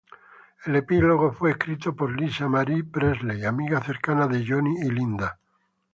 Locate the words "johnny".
4.47-4.73